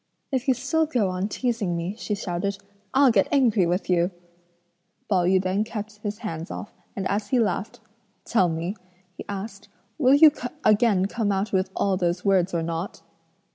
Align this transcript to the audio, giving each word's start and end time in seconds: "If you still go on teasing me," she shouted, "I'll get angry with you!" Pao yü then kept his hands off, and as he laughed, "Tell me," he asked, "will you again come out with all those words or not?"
"If 0.31 0.47
you 0.47 0.55
still 0.55 0.87
go 0.87 1.09
on 1.11 1.27
teasing 1.29 1.77
me," 1.77 1.95
she 1.95 2.15
shouted, 2.15 2.57
"I'll 2.91 3.11
get 3.11 3.27
angry 3.31 3.67
with 3.67 3.87
you!" 3.87 4.09
Pao 5.07 5.25
yü 5.25 5.39
then 5.39 5.63
kept 5.63 5.97
his 6.01 6.17
hands 6.25 6.49
off, 6.49 6.73
and 6.95 7.07
as 7.07 7.27
he 7.27 7.39
laughed, 7.39 7.79
"Tell 8.25 8.49
me," 8.49 8.75
he 9.15 9.23
asked, 9.29 9.67
"will 9.99 10.15
you 10.15 10.31
again 10.63 11.05
come 11.05 11.31
out 11.31 11.53
with 11.53 11.69
all 11.75 11.97
those 11.97 12.25
words 12.25 12.51
or 12.51 12.63
not?" 12.63 13.03